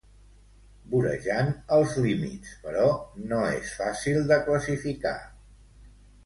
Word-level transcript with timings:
Vorejant 0.93 1.51
els 1.77 1.93
límits, 2.05 2.55
però, 2.63 2.87
no 3.33 3.43
és 3.59 3.75
fàcil 3.83 4.19
de 4.33 4.41
classificar. 4.49 5.15